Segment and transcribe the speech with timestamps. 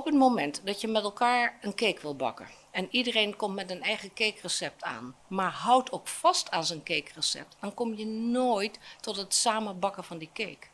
[0.00, 3.70] Op het moment dat je met elkaar een cake wil bakken en iedereen komt met
[3.70, 8.78] een eigen cakerecept aan, maar houdt ook vast aan zijn cakerecept, dan kom je nooit
[9.00, 10.66] tot het samen bakken van die cake.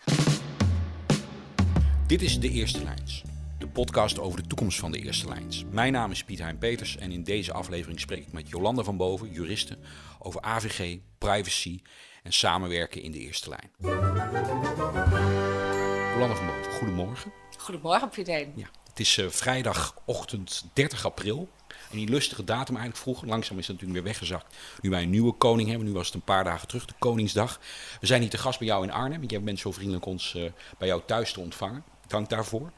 [2.06, 3.22] Dit is De Eerste Lijns,
[3.58, 5.64] de podcast over de toekomst van de Eerste Lijns.
[5.70, 8.96] Mijn naam is Piet Hein Peters en in deze aflevering spreek ik met Jolanda van
[8.96, 9.78] Boven, juriste,
[10.18, 11.80] over AVG, privacy
[12.22, 13.70] en samenwerken in de Eerste Lijn.
[16.12, 17.32] Jolanda van Boven, goedemorgen.
[17.58, 18.52] Goedemorgen, Piet Hein.
[18.56, 21.48] Ja, het is uh, vrijdagochtend 30 april.
[21.90, 23.28] Een illustere datum eigenlijk vroeger.
[23.28, 24.56] Langzaam is het natuurlijk weer weggezakt.
[24.80, 25.86] Nu wij een nieuwe koning hebben.
[25.86, 27.60] Nu was het een paar dagen terug, de Koningsdag.
[28.00, 29.24] We zijn hier te gast bij jou in Arnhem.
[29.24, 31.84] Jij bent zo vriendelijk ons uh, bij jou thuis te ontvangen.
[32.06, 32.72] Dank daarvoor.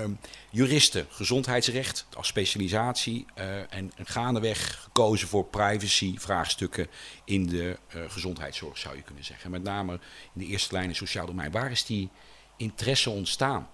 [0.00, 0.18] Um,
[0.50, 6.86] juristen, gezondheidsrecht als specialisatie uh, en, en gaandeweg gekozen voor privacy-vraagstukken
[7.24, 9.50] in de gezondheidszorg, zou je kunnen zeggen.
[9.50, 9.92] Met name
[10.34, 11.50] in de eerste lijn in sociaal domein.
[11.50, 12.10] Waar is die
[12.56, 13.70] interesse ontstaan?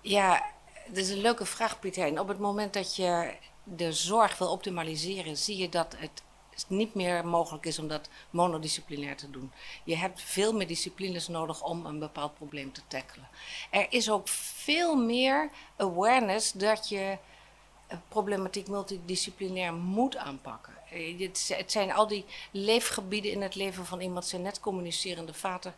[0.00, 0.54] Ja,
[0.86, 2.20] dat is een leuke vraag, Pieter.
[2.20, 6.22] Op het moment dat je de zorg wil optimaliseren, zie je dat het
[6.68, 9.52] niet meer mogelijk is om dat monodisciplinair te doen.
[9.84, 13.28] Je hebt veel meer disciplines nodig om een bepaald probleem te tackelen.
[13.70, 17.18] Er is ook veel meer awareness dat je
[18.08, 20.74] problematiek multidisciplinair moet aanpakken.
[21.48, 25.74] Het zijn al die leefgebieden in het leven van iemand, zijn net communicerende vaten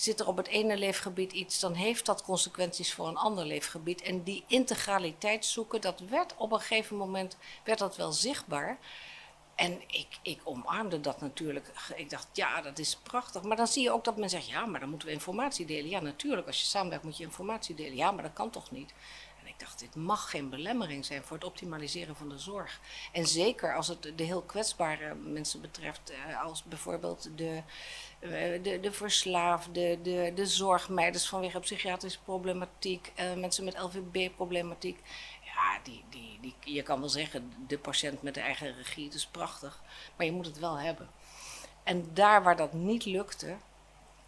[0.00, 4.02] zit er op het ene leefgebied iets, dan heeft dat consequenties voor een ander leefgebied.
[4.02, 8.78] En die integraliteit zoeken, dat werd op een gegeven moment werd dat wel zichtbaar.
[9.54, 11.70] En ik, ik omarmde dat natuurlijk.
[11.96, 13.42] Ik dacht, ja, dat is prachtig.
[13.42, 15.90] Maar dan zie je ook dat men zegt, ja, maar dan moeten we informatie delen.
[15.90, 17.96] Ja, natuurlijk, als je samenwerkt moet je informatie delen.
[17.96, 18.94] Ja, maar dat kan toch niet?
[19.40, 22.80] En ik dacht, dit mag geen belemmering zijn voor het optimaliseren van de zorg.
[23.12, 27.62] En zeker als het de heel kwetsbare mensen betreft, eh, als bijvoorbeeld de
[28.20, 35.02] de, de verslaafden, de, de zorgmeiders vanwege psychiatrische problematiek, uh, mensen met LVB-problematiek.
[35.44, 39.14] Ja, die, die, die, je kan wel zeggen, de patiënt met de eigen regie, het
[39.14, 39.80] is prachtig,
[40.16, 41.08] maar je moet het wel hebben.
[41.82, 43.56] En daar waar dat niet lukte,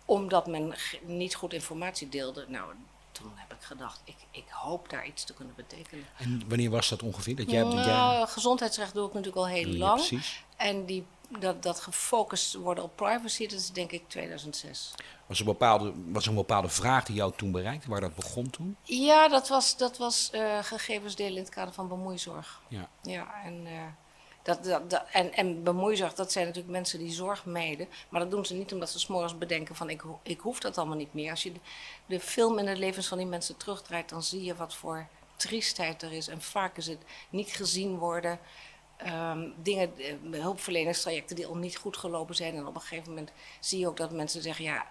[0.04, 2.72] omdat men niet goed informatie deelde, nou,
[3.12, 6.04] toen heb ik gedacht, ik, ik hoop daar iets te kunnen betekenen.
[6.16, 7.36] En wanneer was dat ongeveer?
[7.36, 8.26] Dat jij, nou, jij...
[8.26, 9.94] Gezondheidsrecht doe ik natuurlijk al heel lang.
[9.94, 10.44] Precies.
[10.56, 11.06] En die
[11.38, 14.94] dat, dat gefocust worden op privacy, dat is denk ik 2006.
[15.26, 18.50] Was er, bepaalde, was er een bepaalde vraag die jou toen bereikte, waar dat begon
[18.50, 18.76] toen?
[18.82, 22.60] Ja, dat was, dat was uh, gegevens delen in het kader van bemoeizorg.
[22.68, 23.70] Ja, ja en, uh,
[24.42, 27.88] dat, dat, dat, en, en bemoeizorg, dat zijn natuurlijk mensen die zorg mijden.
[28.08, 30.96] Maar dat doen ze niet omdat ze s'morgens bedenken van ik, ik hoef dat allemaal
[30.96, 31.30] niet meer.
[31.30, 31.60] Als je de,
[32.06, 36.02] de film in het levens van die mensen terugdraait, dan zie je wat voor triestheid
[36.02, 36.28] er is.
[36.28, 38.38] En vaak is het niet gezien worden
[39.06, 42.54] um, dingen, uh, hulpverleningstrajecten die al niet goed gelopen zijn.
[42.54, 44.86] En op een gegeven moment zie je ook dat mensen zeggen: ja,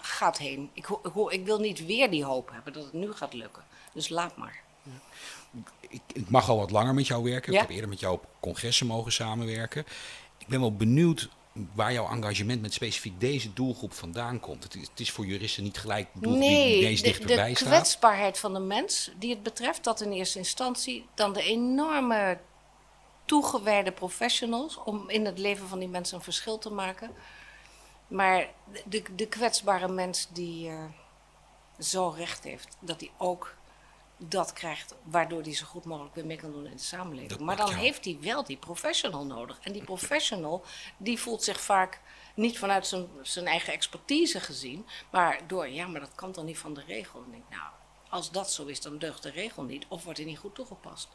[0.00, 0.70] gaat heen.
[0.72, 3.62] Ik, ik, ik, wil niet weer die hoop hebben dat het nu gaat lukken.
[3.92, 4.60] Dus laat maar.
[4.82, 4.90] Ja.
[5.88, 7.52] Ik, ik, mag al wat langer met jou werken.
[7.52, 7.58] Ja?
[7.60, 9.84] Ik heb eerder met jou op congressen mogen samenwerken.
[10.38, 11.28] Ik ben wel benieuwd
[11.74, 14.62] waar jouw engagement met specifiek deze doelgroep vandaan komt.
[14.62, 17.68] Het is, het is voor juristen niet gelijk de doelgroep nee, die deze dichterbij staat.
[17.68, 21.06] de kwetsbaarheid van de mens die het betreft, dat in eerste instantie.
[21.14, 22.38] Dan de enorme
[23.28, 27.10] toegewijde professionals om in het leven van die mensen een verschil te maken.
[28.06, 28.48] Maar
[28.84, 30.84] de, de kwetsbare mens die uh,
[31.78, 33.54] zo recht heeft, dat hij ook
[34.16, 37.30] dat krijgt, waardoor hij zo goed mogelijk weer mee kan doen in de samenleving.
[37.30, 39.58] Dat maar dan heeft hij wel die professional nodig.
[39.62, 40.64] En die professional,
[40.96, 42.00] die voelt zich vaak
[42.34, 46.58] niet vanuit zijn, zijn eigen expertise gezien, maar door, ja, maar dat kan dan niet
[46.58, 47.20] van de regel.
[47.20, 47.70] En ik denk, nou,
[48.08, 51.08] als dat zo is, dan deugt de regel niet of wordt hij niet goed toegepast.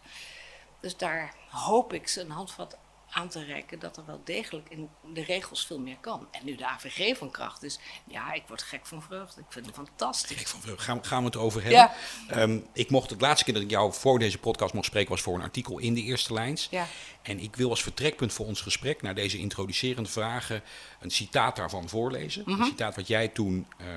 [0.84, 2.78] Dus daar hoop ik ze een handvat
[3.10, 6.28] aan te reiken dat er wel degelijk in de regels veel meer kan.
[6.32, 9.42] En nu de AVG van kracht is, ja, ik word gek van vreugde.
[9.42, 10.38] Ik vind het fantastisch.
[10.38, 10.84] Gek van vreugde.
[10.84, 11.92] Gaan, gaan we het over hebben?
[12.28, 12.42] Ja.
[12.42, 15.22] Um, ik mocht het laatste keer dat ik jou voor deze podcast mocht spreken was
[15.22, 16.68] voor een artikel in de Eerste Lijns.
[16.72, 16.88] Ja.
[17.22, 20.64] En ik wil als vertrekpunt voor ons gesprek naar deze introducerende vragen
[21.00, 22.44] een citaat daarvan voorlezen.
[22.46, 22.62] Mm -hmm.
[22.62, 23.88] Een citaat wat jij toen uh,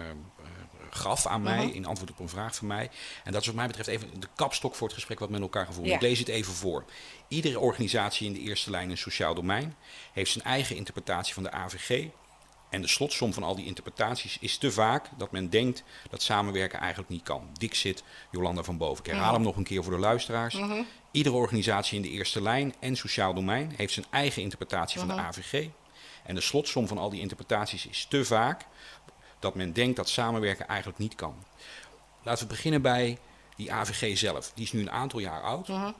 [0.97, 1.75] gaf aan mij, uh -huh.
[1.75, 2.91] in antwoord op een vraag van mij.
[3.25, 5.67] En dat is wat mij betreft even de kapstok voor het gesprek wat met elkaar
[5.67, 5.89] gevoerd.
[5.89, 5.95] Ja.
[5.95, 6.85] Ik lees het even voor.
[7.29, 9.77] Iedere organisatie in de eerste lijn in sociaal domein
[10.13, 12.07] heeft zijn eigen interpretatie van de AVG.
[12.71, 16.79] En de slotsom van al die interpretaties is te vaak dat men denkt dat samenwerken
[16.79, 17.49] eigenlijk niet kan.
[17.53, 19.05] Dixit, Jolanda van Boven.
[19.05, 20.55] Ik herhaal hem nog een keer voor de luisteraars.
[20.55, 20.85] Uh -huh.
[21.11, 25.15] Iedere organisatie in de eerste lijn en sociaal domein heeft zijn eigen interpretatie van de
[25.15, 25.69] AVG.
[26.25, 28.67] En de slotsom van al die interpretaties is te vaak
[29.39, 31.35] dat men denkt dat samenwerken eigenlijk niet kan.
[32.23, 33.19] Laten we beginnen bij
[33.57, 34.53] die AVG zelf.
[34.55, 35.69] Die is nu een aantal jaar oud.
[35.69, 35.95] Uh -huh.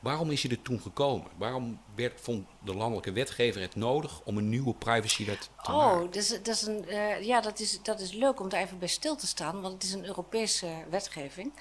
[0.00, 1.30] Waarom is hij er toen gekomen?
[1.36, 6.02] Waarom werd, vond de landelijke wetgever het nodig om een nieuwe privacywet te oh, maken?
[6.02, 8.78] Oh, dus, dat is een, uh, ja, dat is, dat is leuk om daar even
[8.78, 11.52] bij stil te staan, want het is een Europese wetgeving.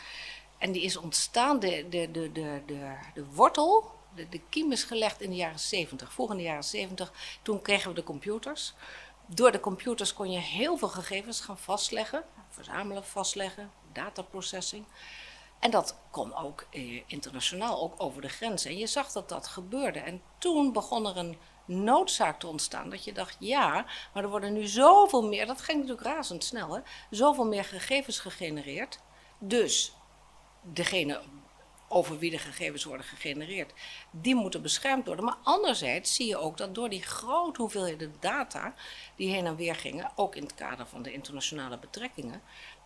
[0.57, 4.83] en die is ontstaan, de, de, de, de, de, de wortel, de, de kiem is
[4.83, 6.13] gelegd in de jaren 70.
[6.13, 8.73] Vroeg in de jaren 70, toen kregen we de computers.
[9.31, 14.85] Door de computers kon je heel veel gegevens gaan vastleggen, verzamelen, vastleggen, dataprocessing.
[15.59, 18.71] En dat kon ook eh, internationaal, ook over de grenzen.
[18.71, 19.99] En je zag dat dat gebeurde.
[19.99, 22.89] En toen begon er een noodzaak te ontstaan.
[22.89, 26.81] Dat je dacht, ja, maar er worden nu zoveel meer, dat ging natuurlijk razendsnel, hè,
[27.09, 28.99] zoveel meer gegevens gegenereerd.
[29.39, 29.93] Dus
[30.61, 31.21] degene
[31.89, 33.73] over wie de gegevens worden gegenereerd,
[34.11, 35.25] die moeten beschermd worden.
[35.25, 38.73] Maar anderzijds zie je ook dat door die grote hoeveelheden data
[39.15, 42.41] die heen en weer gingen, ook in het kader van de internationale betrekkingen,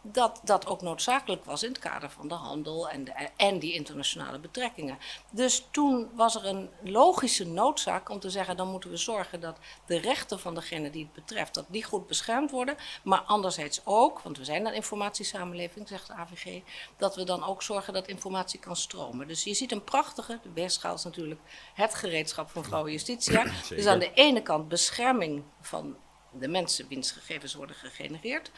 [0.06, 3.74] dat dat ook noodzakelijk was in het kader van de handel en, de, en die
[3.74, 4.98] internationale betrekkingen.
[5.32, 9.58] Dus toen was er een logische noodzaak om te zeggen, dan moeten we zorgen dat
[9.86, 12.76] de rechten van degene die het betreft, dat die goed beschermd worden.
[13.04, 16.62] Maar anderzijds ook, want we zijn een informatiesamenleving, zegt de AVG,
[16.98, 19.28] dat we dan ook zorgen dat informatie kan stromen.
[19.28, 21.42] Dus je ziet een prachtige, de weegschaal is natuurlijk
[21.74, 23.46] het gereedschap van vrouwen justitia.
[23.70, 25.96] Dus aan de ene kant bescherming van
[26.40, 28.52] de mensen wiens gegevens worden gegenereerd.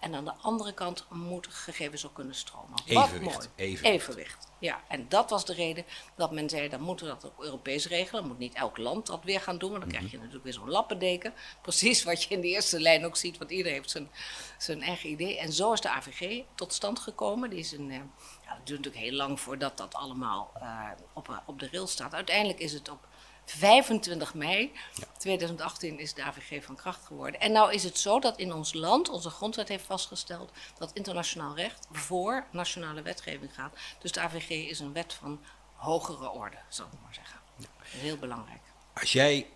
[0.00, 2.82] En aan de andere kant moeten gegevens ook kunnen stromen.
[2.86, 3.36] Evenwicht.
[3.36, 3.78] Wat mooi.
[3.82, 4.48] Evenwicht.
[4.58, 5.84] Ja, en dat was de reden
[6.16, 8.20] dat men zei, dan moeten we dat ook Europees regelen.
[8.20, 10.52] Dan moet niet elk land dat weer gaan doen, want dan krijg je natuurlijk weer
[10.52, 11.32] zo'n lappendeken.
[11.62, 14.10] Precies wat je in de eerste lijn ook ziet, want iedereen heeft zijn,
[14.58, 15.38] zijn eigen idee.
[15.38, 17.50] En zo is de AVG tot stand gekomen.
[17.50, 17.96] Die is een, uh,
[18.44, 22.14] ja, het duurt natuurlijk heel lang voordat dat allemaal uh, op, op de rail staat.
[22.14, 23.08] Uiteindelijk is het op
[23.50, 24.72] 25 mei
[25.18, 27.40] 2018 is de AVG van kracht geworden.
[27.40, 31.56] En nou is het zo dat in ons land onze grondwet heeft vastgesteld dat internationaal
[31.56, 33.76] recht voor nationale wetgeving gaat.
[33.98, 35.40] Dus de AVG is een wet van
[35.74, 37.40] hogere orde, zal ik maar zeggen.
[37.56, 37.66] Ja.
[37.80, 38.60] Heel belangrijk.
[38.94, 39.46] Als jij,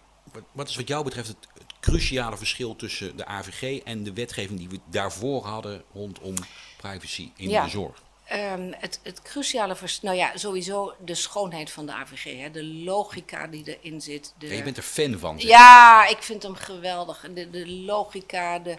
[0.53, 4.59] wat is wat jou betreft het, het cruciale verschil tussen de AVG en de wetgeving
[4.59, 6.35] die we daarvoor hadden rondom
[6.77, 7.65] privacy in ja.
[7.65, 8.03] de zorg?
[8.33, 12.65] Um, het, het, cruciale vers, nou ja, sowieso de schoonheid van de AVG, hè, de
[12.65, 14.35] logica die erin zit.
[14.39, 14.47] De...
[14.47, 15.41] Ja, je bent er fan van.
[15.41, 15.51] Zeg.
[15.51, 17.27] Ja, ik vind hem geweldig.
[17.35, 18.79] De, de logica, de,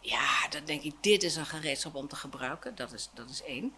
[0.00, 2.74] ja, dan denk ik, dit is een gereedschap om te gebruiken.
[2.74, 3.72] Dat is, dat is één.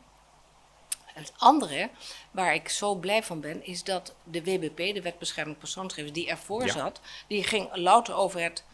[1.04, 1.90] Het andere,
[2.30, 6.28] waar ik zo blij van ben, is dat de WBP, de Wet Bescherming Persoonsgegevens, die
[6.28, 6.72] ervoor ja.
[6.72, 8.64] zat, die ging louter over het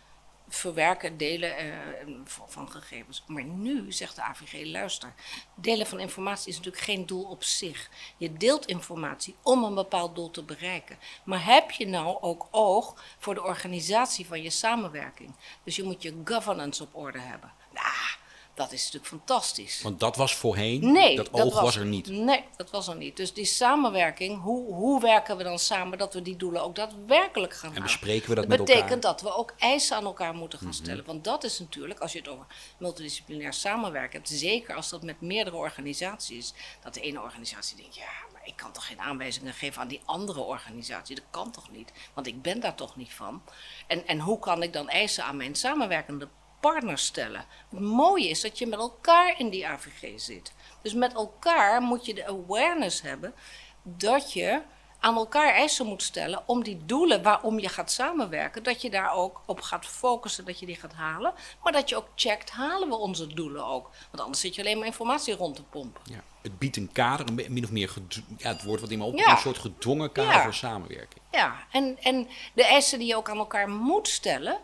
[0.50, 3.24] verwerken, delen uh, van gegevens.
[3.26, 5.14] Maar nu zegt de AVG, luister,
[5.54, 7.90] delen van informatie is natuurlijk geen doel op zich.
[8.16, 10.98] Je deelt informatie om een bepaald doel te bereiken.
[11.24, 15.34] Maar heb je nou ook oog voor de organisatie van je samenwerking?
[15.64, 17.52] Dus je moet je governance op orde hebben.
[17.72, 18.19] Nou,
[18.54, 19.82] dat is natuurlijk fantastisch.
[19.82, 22.08] Want dat was voorheen, nee, dat oog was, was, er niet.
[22.08, 23.16] Nee, dat was er niet.
[23.16, 27.52] Dus die samenwerking, hoe, hoe werken we dan samen dat we die doelen ook daadwerkelijk
[27.52, 27.76] gaan halen?
[27.76, 29.12] En bespreken we dat, dat met betekent elkaar?
[29.12, 30.92] dat we ook eisen aan elkaar moeten gaan stellen.
[30.92, 31.12] Mm -hmm.
[31.12, 32.46] Want dat is natuurlijk, als je het over
[32.78, 37.96] multidisciplinair samenwerken hebt, zeker als dat met meerdere organisaties is, dat de ene organisatie denkt,
[37.96, 41.14] ja, maar ik kan toch geen aanwijzingen geven aan die andere organisatie?
[41.14, 41.92] Dat kan toch niet?
[42.14, 43.42] Want ik ben daar toch niet van.
[43.86, 46.28] En, en hoe kan ik dan eisen aan mijn samenwerkende
[46.60, 47.44] partners stellen.
[47.70, 50.52] Het mooie is dat je met elkaar in die AVG zit.
[50.82, 53.34] Dus met elkaar moet je de awareness hebben
[53.82, 54.62] dat je
[55.00, 59.12] aan elkaar eisen moet stellen om die doelen waarom je gaat samenwerken, dat je daar
[59.12, 61.32] ook op gaat focussen, dat je die gaat halen.
[61.62, 63.90] Maar dat je ook checkt, halen we onze doelen ook?
[64.10, 66.02] Want anders zit je alleen maar informatie rond te pompen.
[66.04, 66.22] Ja.
[66.42, 67.94] Het biedt een kader, een min of meer,
[68.36, 69.30] ja, het woord wat in me op, ja.
[69.30, 70.42] een soort gedwongen kader ja.
[70.42, 71.20] voor samenwerking.
[71.30, 74.58] Ja, en, en de eisen die je ook aan elkaar moet stellen,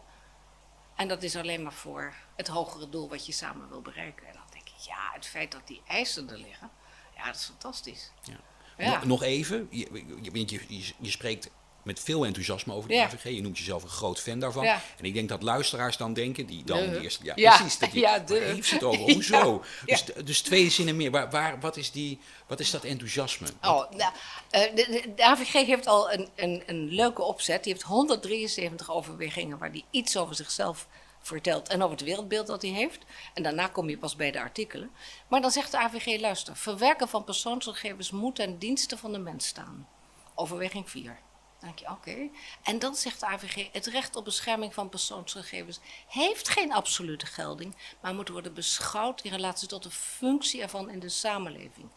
[0.97, 4.27] en dat is alleen maar voor het hogere doel wat je samen wil bereiken.
[4.27, 6.71] En dan denk ik, ja, het feit dat die eisen er liggen,
[7.17, 8.13] ja, dat is fantastisch.
[8.23, 8.41] Ja.
[8.79, 9.05] Ja.
[9.05, 11.51] Nog even, je, je, je, je, spreekt
[11.87, 13.05] met veel enthousiasme over de Ja.
[13.05, 13.25] AVG.
[13.25, 14.65] Je noemt jezelf een groot fan daarvan.
[14.65, 14.81] Ja.
[14.99, 16.91] En ik denk dat luisteraars dan denken, die dan De.
[16.91, 17.25] de eerste...
[17.25, 17.57] Ja, Ja.
[17.57, 17.79] precies.
[17.79, 18.35] Dat die, Ja, de.
[18.35, 19.01] heeft het over?
[19.13, 19.65] Hoezo?
[19.85, 21.11] Dus, dus twee zinnen meer.
[21.11, 23.47] Waar, waar, wat, is die, wat is dat enthousiasme?
[23.63, 24.13] Oh, nou,
[24.51, 27.65] eh, de, de, de AVG heeft al een, een, een leuke opzet.
[27.65, 30.87] Die heeft 173 overwegingen waar die iets over zichzelf
[31.21, 32.99] vertelt en over het wereldbeeld dat hij heeft.
[33.35, 34.91] En daarna kom je pas bij de artikelen.
[35.29, 39.47] Maar dan zegt de AVG, luister, verwerken van persoonsgegevens moet ten dienste van de mens
[39.47, 39.89] staan.
[40.35, 41.19] Overweging 4.
[41.61, 42.29] Dan denk je, oké.
[42.63, 47.77] En dan zegt de AVG, het recht op bescherming van persoonsgegevens heeft geen absolute gelding,
[48.01, 51.91] maar moet worden beschouwd in relatie tot de functie ervan in de samenleving.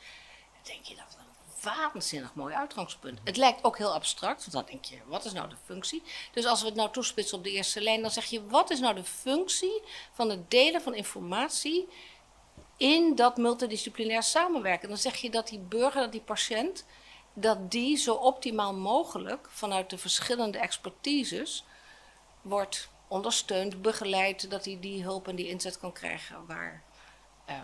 [0.53, 1.29] Dan denk je, dat een
[1.61, 3.19] waanzinnig mooi uitgangspunt.
[3.23, 6.03] Het lijkt ook heel abstract, want dan denk je, wat is nou de functie?
[6.33, 8.79] Dus als we het nou toespitsen op de eerste lijn, dan zeg je, wat is
[8.79, 11.87] nou de functie van het delen van informatie
[12.77, 14.89] in dat multidisciplinair samenwerken?
[14.89, 16.85] Dan zeg je dat die burger, dat die patiënt,
[17.41, 21.63] dat die zo optimaal mogelijk vanuit de verschillende expertises
[22.41, 26.83] wordt ondersteund, begeleid, dat hij die hulp en die inzet kan krijgen waar,
[27.45, 27.55] eh,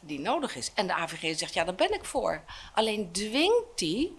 [0.00, 0.70] die nodig is.
[0.74, 2.42] En de AVG zegt, ja, daar ben ik voor.
[2.74, 4.18] Alleen dwingt die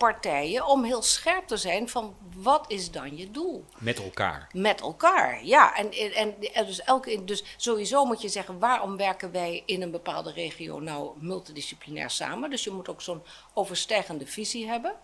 [0.00, 3.64] partijen om heel scherp te zijn van wat is dan je doel?
[3.78, 4.48] Met elkaar.
[4.52, 5.76] Met elkaar, ja.
[5.76, 9.90] En, en, en dus, elke, dus sowieso moet je zeggen, waarom werken wij in een
[9.90, 12.50] bepaalde regio nou multidisciplinair samen?
[12.50, 13.22] Dus je moet ook zo'n
[13.54, 14.94] overstijgende visie hebben.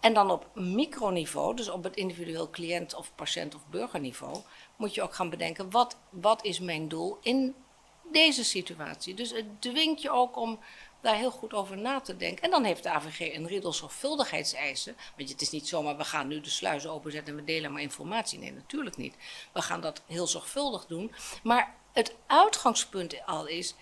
[0.00, 4.36] En dan op microniveau, dus op het individueel cliënt of patiënt of burgerniveau,
[4.76, 7.54] moet je ook gaan bedenken, wat, wat is mijn doel in
[8.12, 9.14] deze situatie?
[9.14, 10.58] Dus het dwingt je ook om
[11.04, 12.44] daar heel goed over na te denken.
[12.44, 14.96] En dan heeft de AVG een riedel zorgvuldigheidseisen.
[15.16, 17.82] Want het is niet zomaar, we gaan nu de sluizen openzetten en we delen maar
[17.82, 18.38] informatie.
[18.38, 19.14] Nee, natuurlijk niet.
[19.52, 21.12] We gaan dat heel zorgvuldig doen.
[21.42, 23.74] Maar het uitgangspunt al is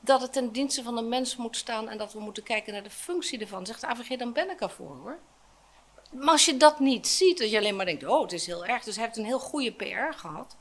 [0.00, 2.82] dat het ten dienste van de mens moet staan en dat we moeten kijken naar
[2.82, 3.66] de functie ervan.
[3.66, 5.18] Zegt de AVG, dan ben ik ervoor hoor.
[6.10, 8.66] Maar als je dat niet ziet, dat je alleen maar denkt, oh, het is heel
[8.66, 8.84] erg.
[8.84, 10.56] Dus hij heeft een heel goede PR gehad.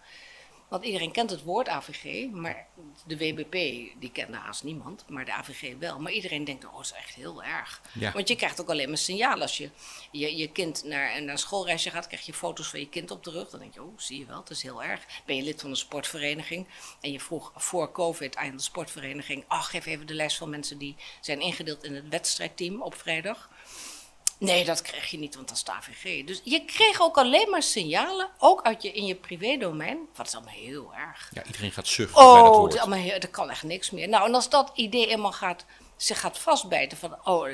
[0.68, 2.68] Want iedereen kent het woord AVG, maar
[3.06, 3.52] de WBP,
[4.00, 6.00] die kende haast niemand, maar de AVG wel.
[6.00, 7.82] Maar iedereen denkt, oh, dat is echt heel erg.
[8.14, 9.70] Want je krijgt ook alleen maar signaal als je
[10.12, 13.24] je, je kind naar, naar een schoolreisje gaat, krijg je foto's van je kind op
[13.24, 13.50] de rug.
[13.50, 15.06] Dan denk je, oh, zie je wel, het is heel erg.
[15.26, 16.68] Ben je lid van een sportvereniging
[17.02, 20.78] en je vroeg voor COVID aan de sportvereniging, ach, geef even de lijst van mensen
[20.78, 23.50] die zijn ingedeeld in het wedstrijdteam op vrijdag.
[24.44, 26.26] Nee, dat krijg je niet, want dat is de AVG.
[26.26, 30.08] Dus je kreeg ook alleen maar signalen, ook uit je, in je privédomein.
[30.16, 31.30] Wat is allemaal heel erg.
[31.34, 32.80] Ja, iedereen gaat zuchten oh, bij dat woord.
[32.80, 34.10] Allemaal, er kan echt niks meer.
[34.10, 37.48] Nou, en als dat idee eenmaal gaat, zich gaat vastbijten van, oh,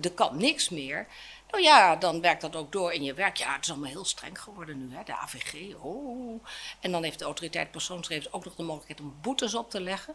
[0.00, 1.06] er kan niks meer.
[1.50, 3.36] Nou ja, dan werkt dat ook door in je werk.
[3.36, 5.74] Ja, het is allemaal heel streng geworden nu, hè, de AVG.
[5.74, 6.44] Oh.
[6.80, 10.14] En dan heeft de autoriteit persoonsgegevens ook nog de mogelijkheid om boetes op te leggen.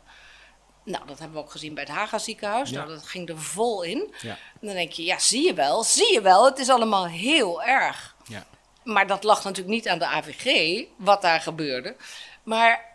[0.85, 2.71] Nou, dat hebben we ook gezien bij het Haga ziekenhuis.
[2.71, 4.13] Nou, dat ging er vol in.
[4.21, 4.37] Ja.
[4.61, 7.63] En dan denk je, ja, zie je wel, zie je wel, het is allemaal heel
[7.63, 8.15] erg.
[8.27, 8.45] Ja.
[8.83, 11.95] Maar dat lag natuurlijk niet aan de AVG, wat daar gebeurde.
[12.43, 12.94] Maar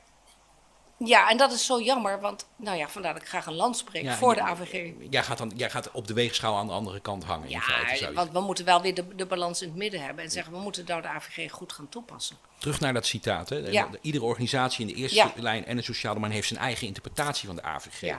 [1.04, 3.76] ja, en dat is zo jammer, want nou ja, vandaar dat ik graag een land
[3.76, 4.92] spreek voor de AVG.
[5.11, 7.49] Jij gaat, dan, jij gaat op de weegschaal aan de andere kant hangen.
[7.49, 10.25] Ja, in feite, want we moeten wel weer de, de balans in het midden hebben
[10.25, 12.37] en zeggen we moeten nou de AVG goed gaan toepassen.
[12.59, 13.49] Terug naar dat citaat.
[13.49, 13.57] Hè.
[13.57, 13.88] Ja.
[14.00, 17.57] Iedere organisatie in de eerste lijn en het sociale domein heeft zijn eigen interpretatie van
[17.57, 18.16] de AVG.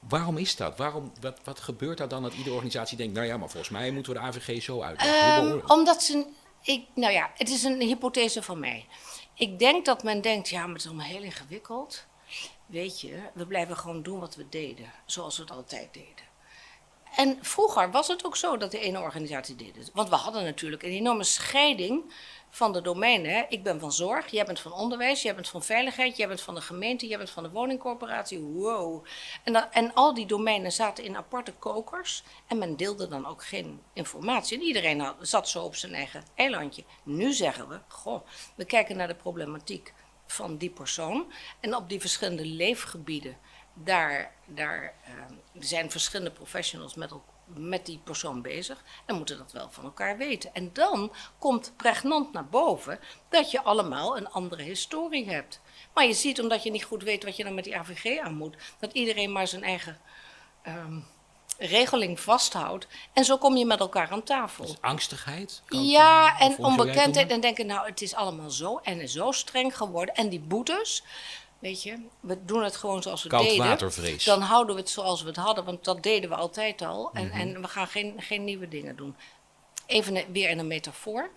[0.00, 0.76] Waarom is dat?
[0.76, 3.90] Waarom, wat, wat gebeurt er dan dat iedere organisatie denkt, nou ja, maar volgens mij
[3.90, 5.44] moeten we de AVG zo uitleggen?
[5.44, 6.26] Um, omdat ze,
[6.62, 8.86] ik, nou ja, het is een hypothese van mij.
[9.38, 12.06] Ik denk dat men denkt, ja, maar het is allemaal heel ingewikkeld.
[12.66, 16.26] Weet je, we blijven gewoon doen wat we deden, zoals we het altijd deden.
[17.16, 20.82] En vroeger was het ook zo dat de ene organisatie deed Want we hadden natuurlijk
[20.82, 22.12] een enorme scheiding
[22.50, 23.46] van de domeinen.
[23.48, 26.54] Ik ben van zorg, jij bent van onderwijs, jij bent van veiligheid, jij bent van
[26.54, 28.40] de gemeente, jij bent van de woningcorporatie.
[28.40, 29.04] Wow.
[29.44, 33.82] En, en al die domeinen zaten in aparte kokers en men deelde dan ook geen
[33.92, 34.58] informatie.
[34.58, 36.84] En iedereen zat zo op zijn eigen eilandje.
[37.02, 39.92] Nu zeggen we, goh, we kijken naar de problematiek
[40.26, 41.32] van die persoon.
[41.60, 43.36] En op die verschillende leefgebieden,
[43.74, 47.12] daar, daar uh, zijn verschillende professionals met,
[47.54, 48.84] met die persoon bezig.
[49.06, 50.54] En moeten dat wel van elkaar weten.
[50.54, 55.60] En dan komt pregnant naar boven dat je allemaal een andere historie hebt.
[55.94, 58.34] Maar je ziet, omdat je niet goed weet wat je dan met die AVG aan
[58.34, 59.98] moet, dat iedereen maar zijn eigen.
[60.66, 61.06] Um,
[61.58, 62.86] regeling vasthoudt.
[63.12, 64.64] En zo kom je met elkaar aan tafel.
[64.64, 65.62] Dus angstigheid?
[65.68, 67.30] ja, en onbekendheid.
[67.30, 70.14] En denken, nou, het is allemaal zo en zo streng geworden.
[70.14, 71.02] En die boetes,
[71.58, 73.66] weet je, we doen het gewoon zoals we deden.
[73.66, 74.24] watervrees.
[74.24, 77.10] Dan houden we het zoals we het hadden, want dat deden we altijd al.
[77.12, 77.38] En, mhm.
[77.38, 79.16] en we gaan geen, geen nieuwe dingen doen.
[79.86, 81.30] Even weer in een metafoor.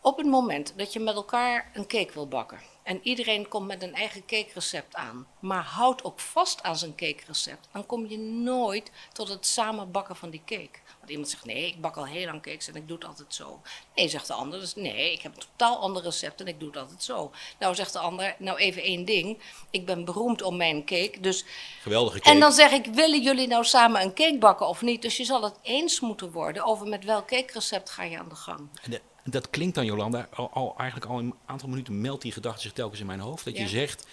[0.00, 3.82] Op het moment dat je met elkaar een cake wil bakken en iedereen komt met
[3.82, 8.90] een eigen cakerecept aan, maar houdt ook vast aan zijn cakerecept, dan kom je nooit
[9.12, 10.78] tot het samen bakken van die cake.
[10.98, 13.34] Want iemand zegt, nee, ik bak al heel lang cakes en ik doe het altijd
[13.34, 13.60] zo.
[13.94, 16.68] Nee, zegt de ander, dus nee, ik heb een totaal ander recept en ik doe
[16.68, 17.30] het altijd zo.
[17.58, 21.44] Nou, zegt de ander, nou even één ding, ik ben beroemd om mijn cake, dus...
[21.80, 22.30] Geweldige cake.
[22.30, 25.02] En dan zeg ik, willen jullie nou samen een cake bakken of niet?
[25.02, 28.34] Dus je zal het eens moeten worden over met welk cakerecept ga je aan de
[28.34, 28.68] gang.
[28.88, 32.72] De dat klinkt dan, Jolanda, al, eigenlijk al een aantal minuten meldt die gedachte zich
[32.72, 33.44] telkens in mijn hoofd.
[33.44, 34.06] Dat je zegt,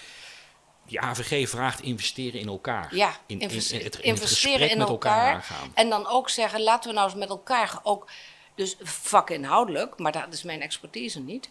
[0.86, 2.96] die AVG vraagt investeren in elkaar.
[2.96, 5.34] Ja, in, in, het, investeren in met elkaar.
[5.34, 8.10] elkaar en dan ook zeggen, laten we nou eens met elkaar ook,
[8.56, 11.50] dus vakinhoudelijk, maar dat is mijn expertise niet.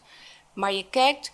[0.53, 1.33] Maar je kijkt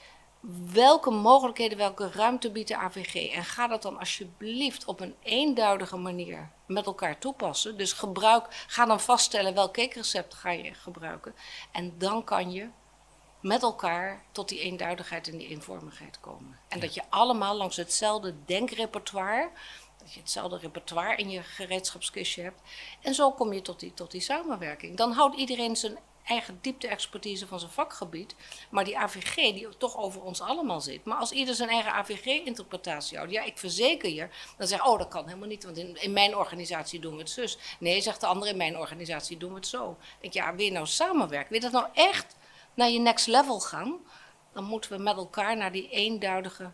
[0.72, 3.32] welke mogelijkheden, welke ruimte biedt de AVG?
[3.32, 7.76] En ga dat dan alsjeblieft op een eenduidige manier met elkaar toepassen.
[7.76, 11.34] Dus gebruik, ga dan vaststellen welk cakerecept ga je gebruiken.
[11.72, 12.68] En dan kan je
[13.40, 16.58] met elkaar tot die eenduidigheid en die eenvormigheid komen.
[16.68, 19.50] En dat je allemaal langs hetzelfde denkrepertoire,
[19.98, 22.60] dat je hetzelfde repertoire in je gereedschapskistje hebt.
[23.00, 24.96] En zo kom je tot die, tot die samenwerking.
[24.96, 28.34] Dan houdt iedereen zijn eigen diepte-expertise van zijn vakgebied.
[28.70, 31.04] Maar die AVG die toch over ons allemaal zit.
[31.04, 35.08] Maar als ieder zijn eigen AVG-interpretatie houdt, ja, ik verzeker je, dan zeg oh, dat
[35.08, 37.58] kan helemaal niet, want in, in mijn organisatie doen we het zus.
[37.78, 39.96] Nee, zegt de andere, in mijn organisatie doen we het zo.
[40.00, 41.52] Ik denk, ja, wil je nou samenwerken?
[41.52, 42.36] Wil je dat nou echt
[42.74, 43.98] naar je next level gaan?
[44.52, 46.70] Dan moeten we met elkaar naar die eenduidige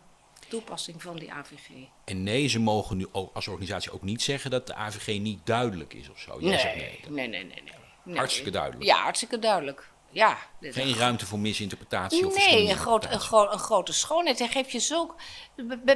[0.47, 1.69] toepassing van die AVG.
[2.05, 5.45] En nee, ze mogen nu ook als organisatie ook niet zeggen dat de AVG niet
[5.45, 6.37] duidelijk is of zo.
[6.39, 7.80] Jij nee, zegt nee, nee, nee, nee, nee.
[8.05, 8.83] Hartstikke duidelijk.
[8.83, 10.37] Ja, hartstikke duidelijk ja.
[10.61, 14.39] Geen ruimte voor misinterpretatie of Nee, een, groot, een, gro een, grote schoonheid.
[14.39, 15.15] Hij geeft je zulk...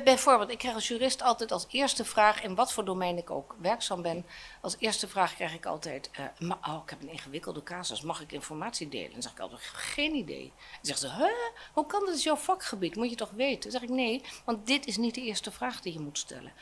[0.04, 2.44] Bijvoorbeeld, ik krijg als jurist altijd als eerste vraag...
[2.44, 4.26] in wat voor domein ik ook werkzaam ben...
[4.62, 6.10] als eerste vraag krijg ik altijd...
[6.40, 9.06] Uh, oh, ik heb een ingewikkelde casus, mag ik informatie delen?
[9.06, 10.54] En dan zeg ik altijd, geen idee.
[10.56, 11.30] Dan zegt ze, huh?
[11.74, 12.16] hoe kan dat?
[12.16, 13.62] is jouw vakgebied, moet je toch weten?
[13.62, 16.54] Dan zeg ik, nee, want dit is niet de eerste vraag die je moet stellen.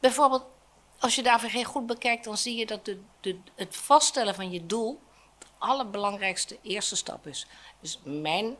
[0.00, 0.44] Bijvoorbeeld,
[1.00, 2.24] als je de AVG goed bekijkt...
[2.24, 5.00] dan zie je dat de, de, het vaststellen van je doel
[5.60, 7.46] allerbelangrijkste eerste stap is.
[7.80, 8.56] Dus mijn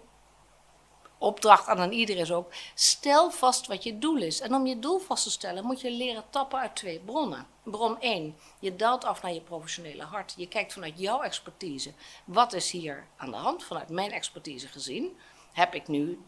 [1.19, 4.41] opdracht aan ieder is ook: stel vast wat je doel is.
[4.41, 7.47] En om je doel vast te stellen moet je leren tappen uit twee bronnen.
[7.63, 10.35] Bron 1, je daalt af naar je professionele hart.
[10.37, 11.93] Je kijkt vanuit jouw expertise.
[12.25, 13.65] Wat is hier aan de hand?
[13.65, 15.17] Vanuit mijn expertise gezien
[15.53, 16.21] heb ik nu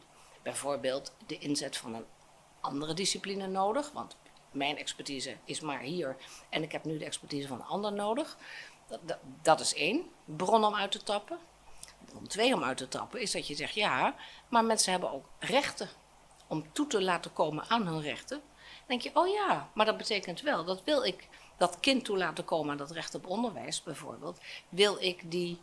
[0.42, 2.04] bijvoorbeeld de inzet van een
[2.60, 4.16] andere discipline nodig, want
[4.52, 6.16] mijn expertise is maar hier
[6.48, 8.36] en ik heb nu de expertise van een ander nodig.
[8.86, 11.38] Dat, dat, is één, bron om uit te tappen.
[12.04, 14.14] Bron twee om uit te tappen is dat je zegt ja,
[14.48, 15.88] maar mensen hebben ook rechten
[16.46, 18.38] om toe te laten komen aan hun rechten.
[18.38, 22.16] Dan denk je, oh ja, maar dat betekent wel, dat wil ik dat kind toe
[22.16, 24.38] laten komen aan dat recht op onderwijs bijvoorbeeld.
[24.68, 25.60] Wil ik die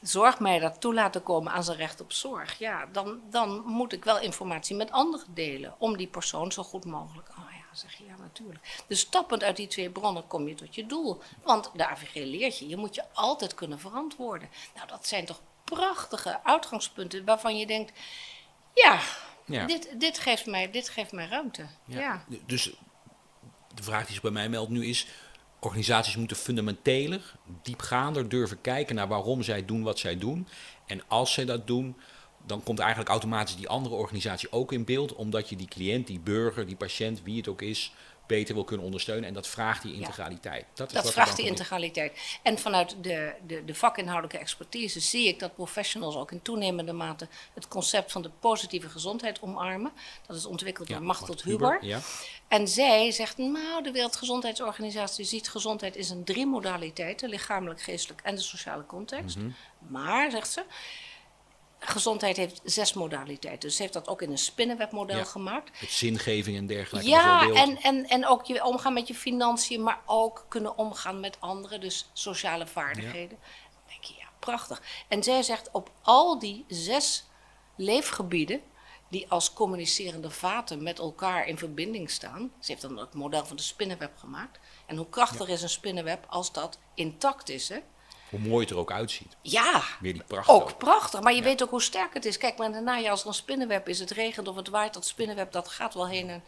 [0.00, 2.58] zorgmeider toe laten komen aan zijn recht op zorg.
[2.58, 6.84] Ja, dan, dan moet ik wel informatie met anderen delen om die persoon zo goed
[6.84, 7.28] mogelijk
[7.72, 8.82] zeg je ja, natuurlijk.
[8.86, 11.22] Dus stappend uit die twee bronnen kom je tot je doel.
[11.42, 14.48] Want de AVG leert je, je moet je altijd kunnen verantwoorden.
[14.74, 17.92] Nou, dat zijn toch prachtige uitgangspunten waarvan je denkt,
[18.74, 19.00] ja,
[19.66, 21.66] Dit, dit, geeft, mij, dit geeft mij ruimte.
[21.84, 22.24] Ja.
[22.46, 22.70] Dus
[23.74, 25.06] de vraag die zich bij mij meldt nu is,
[25.58, 30.48] organisaties moeten fundamenteler, diepgaander durven kijken naar waarom zij doen wat zij doen.
[30.86, 31.96] En als zij dat doen,
[32.46, 36.20] dan komt eigenlijk automatisch die andere organisatie ook in beeld, omdat je die cliënt, die
[36.20, 37.92] burger, die patiënt, wie het ook is,
[38.30, 39.28] beter wil kunnen ondersteunen.
[39.28, 40.64] En dat vraagt die integraliteit.
[40.74, 42.38] Dat, is dat vraagt die integraliteit.
[42.42, 47.28] En vanuit de, de, de vakinhoudelijke expertise zie ik dat professionals ook in toenemende mate
[47.54, 49.92] het concept van de positieve gezondheid omarmen.
[50.26, 51.78] Dat is ontwikkeld door Machtel Huber.
[51.80, 52.00] Ja.
[52.48, 58.34] En zij zegt, nou, de Wereldgezondheidsorganisatie ziet gezondheid is een drie modaliteiten, lichamelijk, geestelijk en
[58.34, 59.36] de sociale context.
[59.36, 59.48] Mhm.
[59.88, 60.64] Maar, zegt ze,
[61.80, 63.60] gezondheid heeft zes modaliteiten.
[63.60, 65.80] Dus ze heeft dat ook in een spinnenwebmodel ja, gemaakt.
[65.80, 67.08] Met zingeving en dergelijke.
[67.08, 71.36] Ja, en, en, en ook je omgaan met je financiën, maar ook kunnen omgaan met
[71.40, 71.80] anderen.
[71.80, 73.38] Dus sociale vaardigheden.
[73.38, 74.82] Dan denk je, ja, prachtig.
[75.08, 77.24] En zij zegt op al die zes
[77.76, 78.60] leefgebieden
[79.08, 82.52] die als communicerende vaten met elkaar in verbinding staan.
[82.60, 84.58] Ze heeft dan het model van de spinnenweb gemaakt.
[84.86, 87.78] En hoe krachtig is een spinnenweb als dat intact is, hè?
[88.30, 89.36] Hoe mooi het er ook uitziet.
[89.42, 90.54] Ja, Weer die prachtig.
[90.54, 91.20] ook prachtig.
[91.20, 92.38] Maar je weet ook hoe sterk het is.
[92.38, 95.52] Kijk, maar daarna, als er een spinnenweb is, het regent of het waait, dat spinnenweb
[95.52, 96.44] dat gaat wel heen en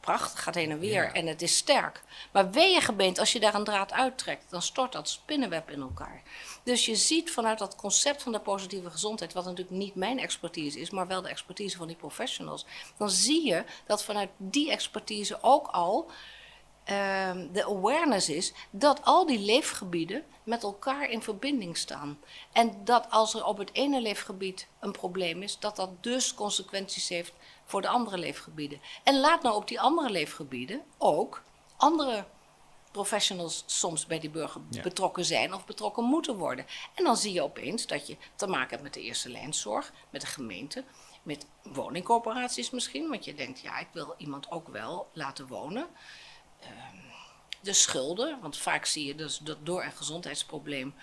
[0.00, 1.12] prachtig, gaat heen en weer.
[1.12, 2.02] En het is sterk.
[2.32, 6.22] Maar weeëngebeend, als je daar een draad uittrekt, dan stort dat spinnenweb in elkaar.
[6.64, 10.80] Dus je ziet vanuit dat concept van de positieve gezondheid, wat natuurlijk niet mijn expertise
[10.80, 12.66] is, maar wel de expertise van die professionals,
[12.96, 16.10] dan zie je dat vanuit die expertise ook al
[16.84, 22.18] Ehm, de awareness is dat al die leefgebieden met elkaar in verbinding staan.
[22.52, 27.08] En dat als er op het ene leefgebied een probleem is, dat dat dus consequenties
[27.08, 27.32] heeft
[27.64, 28.80] voor de andere leefgebieden.
[29.02, 31.42] En laat nou op die andere leefgebieden ook
[31.76, 32.24] andere
[32.90, 36.66] professionals soms bij die burger betrokken zijn of betrokken moeten worden.
[36.94, 40.20] En dan zie je opeens dat je te maken hebt met de eerste lijnzorg, met
[40.20, 40.84] de gemeente,
[41.22, 45.86] met woningcorporaties misschien, want je denkt, ja, ik wil iemand ook wel laten wonen.
[47.60, 48.38] De schulden.
[48.40, 50.94] Want vaak zie je dus dat door een gezondheidsprobleem.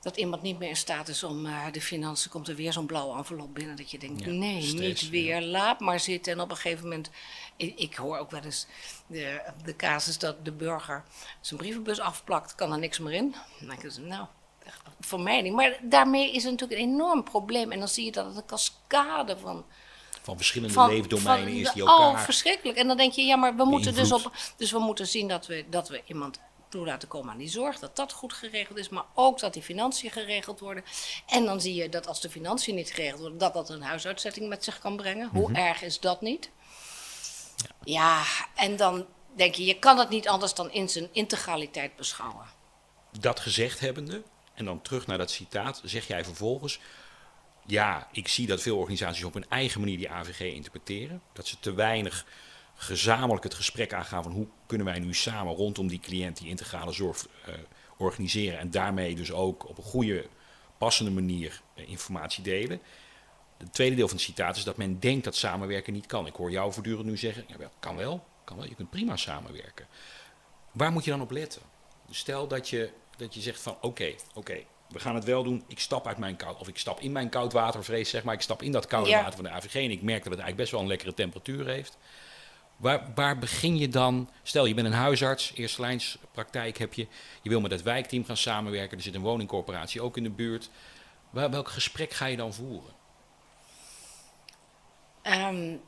[0.00, 2.30] dat iemand niet meer in staat is om uh, de financiën.
[2.30, 3.76] komt er weer zo'n blauwe envelop binnen.
[3.76, 6.32] dat je denkt: nee, niet weer, laat maar zitten.
[6.32, 7.10] En op een gegeven moment.
[7.56, 8.66] Ik, ik hoor ook wel eens
[9.06, 11.04] de, de casus dat de burger
[11.40, 13.34] zijn brievenbus afplakt, kan er niks meer in.
[13.58, 14.26] Dan denk ik: nou,
[15.00, 15.52] voor mij niet.
[15.52, 17.72] Maar daarmee is het natuurlijk een enorm probleem.
[17.72, 19.64] En dan zie je dat het een cascade van
[20.22, 22.08] van verschillende leefdomeinen is die elkaar...
[22.08, 22.78] Oh, verschrikkelijk.
[22.78, 24.32] En dan denk je, ja, maar we moeten dus op...
[24.56, 27.78] Dus we moeten zien dat we, dat we iemand toe laten komen aan die zorg,
[27.78, 30.84] dat dat goed geregeld is, maar ook dat die financiën geregeld worden.
[31.26, 34.48] En dan zie je dat als de financiën niet geregeld worden, dat dat een huisuitzetting
[34.48, 35.28] met zich kan brengen.
[35.32, 35.56] Hoe mhm.
[35.56, 36.50] erg is dat niet?
[37.56, 37.68] Ja.
[37.84, 39.06] ja, en dan
[39.36, 42.46] denk je, je kan het niet anders dan in zijn integraliteit beschouwen.
[43.18, 44.22] Dat gezegd hebbende,
[44.54, 46.80] en dan terug naar dat citaat, zeg jij vervolgens.
[47.70, 51.22] Ja, ik zie dat veel organisaties op hun eigen manier die AVG interpreteren.
[51.32, 52.26] Dat ze te weinig
[52.74, 56.92] gezamenlijk het gesprek aangaan van hoe kunnen wij nu samen rondom die cliënt die integrale
[56.92, 57.54] zorg uh,
[57.96, 58.58] organiseren.
[58.58, 60.26] En daarmee dus ook op een goede,
[60.78, 62.80] passende manier uh, informatie delen.
[63.58, 66.26] Het tweede deel van het citaat is dat men denkt dat samenwerken niet kan.
[66.26, 69.86] Ik hoor jou voortdurend nu zeggen, ja, kan wel, kan wel, je kunt prima samenwerken.
[70.72, 71.62] Waar moet je dan op letten?
[72.10, 75.64] Stel dat je, dat je zegt van oké, oké, we gaan het wel doen.
[75.66, 78.34] Ik stap uit mijn koud, of ik stap in mijn koudwatervrees, zeg maar.
[78.34, 80.56] Ik stap in dat koude water van de AVG en ik merk dat het eigenlijk
[80.56, 81.98] best wel een lekkere temperatuur heeft.
[82.76, 84.30] Waar, waar, begin je dan?
[84.42, 87.06] Stel, je bent een huisarts, eerste lijnspraktijk heb je.
[87.42, 88.96] Je wil met het wijkteam gaan samenwerken.
[88.96, 90.70] Er zit een woningcorporatie ook in de buurt.
[91.30, 92.92] Waar, welk gesprek ga je dan voeren?
[95.22, 95.80] Um,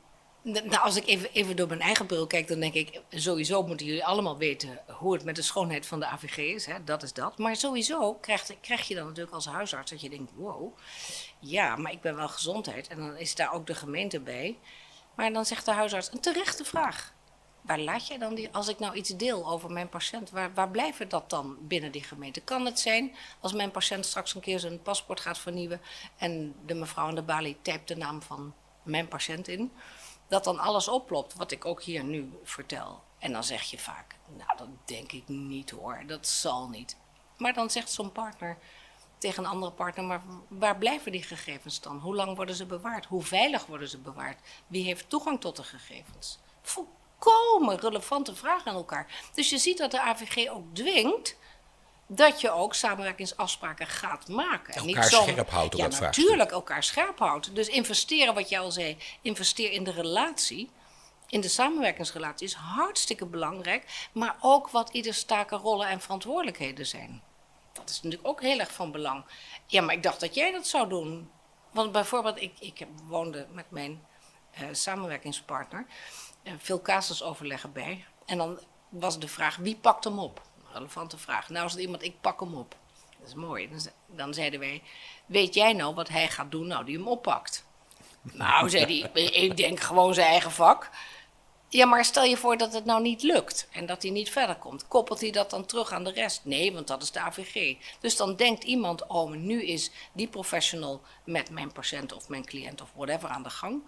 [0.43, 3.01] nou, als ik even, even door mijn eigen bril kijk, dan denk ik...
[3.09, 6.65] sowieso moeten jullie allemaal weten hoe het met de schoonheid van de AVG is.
[6.65, 6.83] Hè?
[6.83, 7.37] Dat is dat.
[7.37, 10.31] Maar sowieso krijg, krijg je dan natuurlijk als huisarts dat je denkt...
[10.35, 10.77] wow,
[11.39, 12.87] ja, maar ik ben wel gezondheid.
[12.87, 14.57] En dan is daar ook de gemeente bij...
[15.15, 17.13] Maar dan zegt de huisarts, een terechte vraag.
[17.61, 20.69] Waar laat jij dan die, als ik nou iets deel over mijn patiënt, waar, waar
[20.69, 22.41] blijft dat dan binnen die gemeente?
[22.41, 25.81] Kan het zijn, als mijn patiënt straks een keer zijn paspoort gaat vernieuwen
[26.17, 28.53] en de mevrouw aan de balie typt de naam van
[28.83, 29.71] mijn patiënt in,
[30.33, 33.03] dat dan alles oplopt, wat ik ook hier nu vertel.
[33.19, 36.97] En dan zeg je vaak, nou dat denk ik niet hoor, dat zal niet.
[37.37, 38.57] Maar dan zegt zo'n partner,
[39.17, 40.05] tegen een andere partner.
[40.05, 41.99] Maar waar blijven die gegevens dan?
[41.99, 43.05] Hoe lang worden ze bewaard?
[43.05, 44.39] Hoe veilig worden ze bewaard?
[44.67, 46.39] Wie heeft toegang tot de gegevens?
[46.61, 49.29] Volkomen relevante vragen aan elkaar.
[49.33, 51.37] Dus je ziet dat de AVG ook dwingt
[52.15, 54.73] dat je ook samenwerkingsafspraken gaat maken.
[54.73, 57.55] Elkaar Niet zo, scherp houdt ja, natuurlijk elkaar scherp houdt.
[57.55, 60.69] Dus investeren, wat jij al zei, investeer in de relatie
[61.27, 67.21] in de samenwerkingsrelatie is hartstikke belangrijk, maar ook wat ieders taken, rollen en verantwoordelijkheden zijn
[67.73, 69.25] dat is natuurlijk ook heel erg van belang.
[69.65, 71.31] Ja, maar ik dacht dat jij dat zou doen.
[71.71, 74.05] Want bijvoorbeeld, ik, ik woonde met mijn
[74.61, 75.85] uh, samenwerkingspartner
[76.43, 78.05] uh, veel casusoverleggen bij.
[78.25, 80.41] En dan was de vraag, wie pakt hem op?
[80.73, 81.49] Relevante vraag.
[81.49, 82.75] Nou, als er iemand, ik pak hem op.
[83.19, 83.69] Dat is mooi.
[83.69, 84.81] Dan, dan zeiden wij,
[85.25, 86.67] weet jij nou wat hij gaat doen?
[86.67, 87.65] Nou, die hem oppakt.
[88.21, 90.89] Nou, zei hij, ik denk gewoon zijn eigen vak.
[91.73, 94.55] Ja, maar stel je voor dat het nou niet lukt en dat hij niet verder
[94.55, 94.87] komt.
[94.87, 96.41] Koppelt hij dat dan terug aan de rest?
[96.45, 97.75] Nee, want dat is de AVG.
[97.99, 102.81] Dus dan denkt iemand, oh, nu is die professional met mijn patiënt of mijn cliënt
[102.81, 103.83] of whatever aan de gang.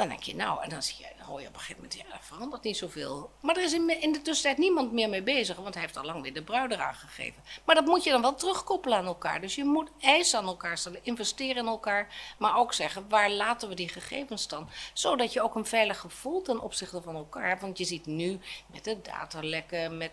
[0.00, 2.04] Dan denk je, nou, en dan, zie je, hoor je op een gegeven moment, ja,
[2.10, 3.30] dat verandert niet zoveel.
[3.40, 6.22] Maar er is in, de tussentijd niemand meer mee bezig, want hij heeft al lang
[6.22, 7.42] weer de bruid eraan gegeven.
[7.64, 9.40] Maar dat moet je dan wel terugkoppelen aan elkaar.
[9.40, 13.68] Dus je moet eisen aan elkaar stellen, investeren in elkaar, maar ook zeggen, waar laten
[13.68, 14.68] we die gegevens dan?
[14.92, 17.58] Zodat je ook een veilig gevoel ten opzichte van elkaar.
[17.58, 20.12] Want je ziet nu met de datalekken, met...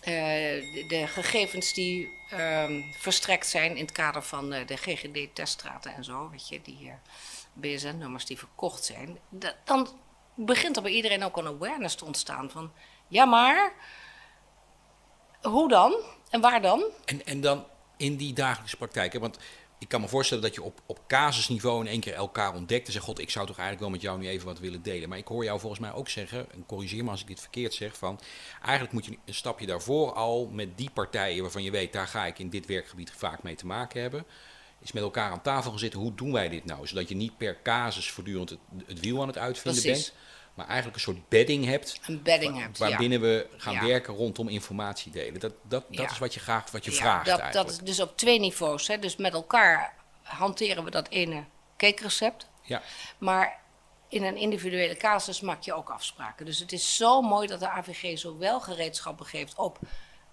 [0.00, 0.06] Uh,
[0.88, 2.64] de, gegevens die uh,
[2.98, 6.92] verstrekt zijn in het kader van uh, de GGD-teststraten en zo, weet je, die uh,
[7.52, 9.18] BSN-nummers die verkocht zijn,
[9.64, 9.88] dan
[10.34, 12.72] begint er bij iedereen ook een awareness te ontstaan van,
[13.08, 13.72] ja maar,
[15.42, 15.94] hoe dan
[16.30, 16.84] en waar dan?
[17.04, 17.64] En, en dan
[17.96, 19.18] in die dagelijkse praktijk, hè?
[19.18, 19.38] want
[19.80, 22.92] ik kan me voorstellen dat je op, op casusniveau in één keer elkaar ontdekt en
[22.92, 25.08] zegt, god, ik zou toch eigenlijk wel met jou nu even wat willen delen.
[25.08, 27.74] Maar ik hoor jou volgens mij ook zeggen, en corrigeer me als ik dit verkeerd
[27.74, 28.20] zeg, van
[28.62, 32.26] eigenlijk moet je een stapje daarvoor al met die partijen waarvan je weet, daar ga
[32.26, 34.26] ik in dit werkgebied vaak mee te maken hebben,
[34.80, 36.00] is met elkaar aan tafel gaan zitten.
[36.00, 36.86] Hoe doen wij dit nou?
[36.86, 40.12] Zodat je niet per casus voortdurend het, het wiel aan het uitvinden bent.
[40.54, 42.00] Maar eigenlijk een soort bedding hebt.
[42.06, 45.40] Een bedding hebt, Waarbinnen we gaan werken rondom informatie delen.
[45.40, 47.68] Dat, dat, dat is wat je graag wat je vraagt dat, eigenlijk.
[47.68, 48.86] Dat is dus op twee niveaus.
[48.86, 48.98] Hè.
[48.98, 51.44] Dus met elkaar hanteren we dat ene
[51.76, 52.46] cakerecept.
[52.62, 52.82] Ja.
[53.18, 53.58] Maar
[54.08, 56.46] in een individuele casus maak je ook afspraken.
[56.46, 59.78] Dus het is zo mooi dat de AVG zowel gereedschappen geeft op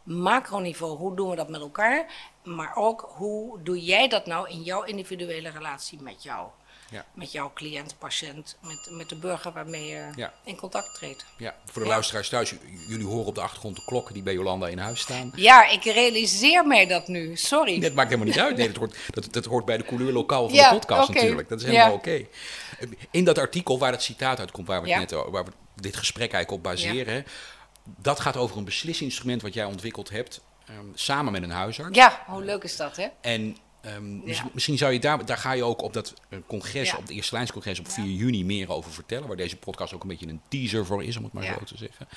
[0.03, 2.05] macroniveau, hoe doen we dat met elkaar?
[2.55, 6.47] Maar ook, hoe doe jij dat nou in jouw individuele relatie met jou?
[6.91, 7.05] Ja.
[7.13, 11.25] Met jouw cliënt, patiënt, met, met de burger waarmee je in contact treedt.
[11.37, 12.53] Ja, voor de luisteraars thuis,
[12.87, 15.31] jullie horen op de achtergrond de klokken die bij Jolanda in huis staan.
[15.35, 17.79] Ja, ik realiseer mij dat nu, sorry.
[17.79, 18.57] Dat maakt helemaal niet uit.
[18.57, 21.49] Nee, dat hoort, dat, dat hoort bij de couleur lokaal van de podcast natuurlijk.
[21.49, 22.27] Dat is helemaal oké.
[23.11, 26.33] In dat artikel waar het citaat uitkomt, waar we, het net, waar we dit gesprek
[26.33, 27.25] eigenlijk op baseren,
[27.83, 31.97] dat gaat over een beslisinstrument wat jij ontwikkeld hebt ehm, samen met een huisarts.
[31.97, 33.07] Ja, hoe leuk is dat, hè?
[33.21, 37.01] En ehm, misschien zou je daar, daar ga je ook op dat eh, congres, op
[37.01, 40.27] het Eerste Lijnscongres op 4 juni meer over vertellen, waar deze podcast ook een beetje
[40.27, 42.07] een teaser voor is, om het maar zo te zeggen.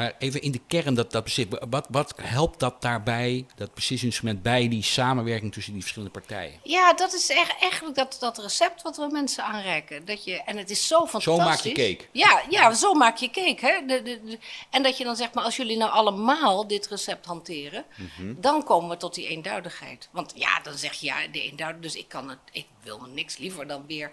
[0.00, 1.38] Maar even in de kern, dat, dat
[1.70, 6.60] wat, wat helpt dat daarbij, dat precisie-instrument, bij die samenwerking tussen die verschillende partijen?
[6.62, 10.04] Ja, dat is echt, eigenlijk dat, dat recept wat we mensen aanreiken.
[10.04, 11.24] Dat je, en het is zo fantastisch.
[11.34, 12.08] Zo maak je cake.
[12.12, 13.66] Ja, ja zo maak je cake.
[13.66, 13.86] Hè?
[13.86, 14.38] De, de, de-
[14.70, 18.34] en dat je dan zegt, maar als jullie nou allemaal dit recept hanteren, Mhm.
[18.40, 20.08] dan komen we tot die eenduidigheid.
[20.10, 21.82] Want ja, dan zeg je ja, de eenduidigheid.
[21.82, 24.10] Dus ik kan het, ik wil niks liever dan weer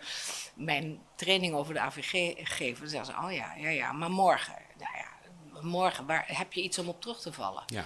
[0.56, 2.80] mijn training over de AVG geven.
[2.82, 4.54] Dan zeggen ze, oh ja, ja, ja, maar morgen.
[4.80, 5.07] Nou ja,
[5.64, 7.64] morgen, waar heb je iets om op terug te vallen?
[7.66, 7.86] Ja.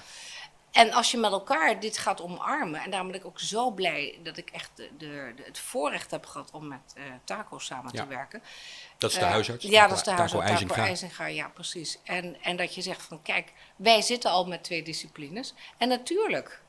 [0.72, 4.20] En als je met elkaar dit gaat omarmen, en daarom ben ik ook zo blij
[4.24, 7.92] dat ik echt de, de, de- het voorrecht heb gehad om met eh Taco samen
[7.94, 8.02] Ja.
[8.04, 8.44] te werken.
[8.98, 9.66] Dat is de Eh, huisarts.
[9.66, 10.62] Ja, dat is de Taco huisarts.
[10.74, 10.82] Taco.
[10.88, 11.98] IJzinga, ja, precies.
[12.04, 15.54] En, en dat je zegt van, kijk, wij zitten al met twee disciplines.
[15.78, 16.62] En natuurlijk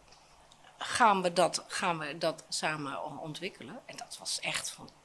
[0.78, 3.80] gaan we dat, gaan we dat samen ontwikkelen.
[3.86, 5.00] En dat was echt fantastisch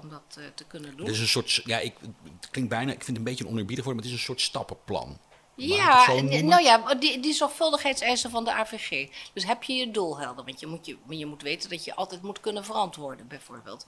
[0.00, 1.06] om dat eh, te kunnen doen.
[1.06, 1.94] Het is een soort, ja, ik,
[2.40, 4.26] het klinkt bijna, ik vind het een beetje een oneerbiedig woord, maar het is een
[4.26, 5.18] soort stappenplan.
[5.66, 6.46] Ja, noemen?
[6.46, 9.08] nou ja, die, die zorgvuldigheidseisen van de AVG.
[9.32, 10.44] Dus heb je je doel helder?
[10.44, 13.86] Want je moet, je, je moet weten dat je altijd moet kunnen verantwoorden, bijvoorbeeld.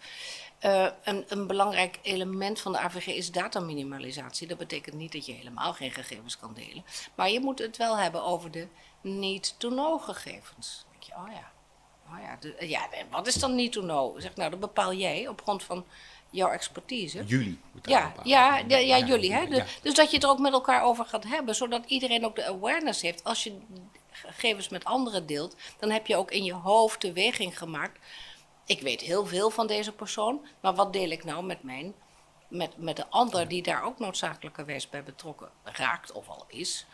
[0.59, 4.47] Eh, een, een belangrijk element van de AVG is dataminimalisatie.
[4.47, 6.85] Dat betekent niet dat je helemaal geen gegevens kan delen.
[7.15, 8.67] Maar je moet het wel hebben over de
[9.01, 10.83] niet-to-know gegevens.
[10.83, 11.53] Dan denk je, oh ja.
[12.13, 14.21] Oh ja, de- ja, wat is dan niet-to-know?
[14.21, 15.85] Zeg, nou, dat bepaal jij op grond van
[16.31, 17.25] jouw expertise.
[17.25, 17.59] Jullie.
[17.83, 19.33] Ja, ja, ja, ja, jullie.
[19.33, 19.47] Hè?
[19.47, 19.65] De- ja.
[19.83, 22.47] Dus dat je het er ook met elkaar over gaat hebben, zodat iedereen ook de
[22.47, 23.25] awareness heeft.
[23.25, 23.59] Als je
[24.11, 27.99] gegevens met anderen deelt, dan heb je ook in je hoofd de weging gemaakt.
[28.67, 31.95] Ik weet heel veel van deze persoon, maar wat deel ik nou met mijn,
[32.49, 36.87] met, met de ander die daar ook noodzakelijkerwijs bij betrokken raakt of al is?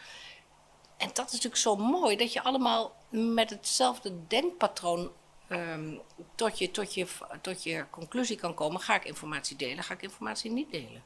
[0.97, 5.11] En dat is natuurlijk zo mooi dat je allemaal met hetzelfde denkpatroon
[5.49, 5.95] ehm,
[6.35, 7.07] tot, je, tot, je,
[7.41, 8.81] tot je conclusie kan komen.
[8.81, 11.03] Ga ik informatie delen, ga ik informatie niet delen?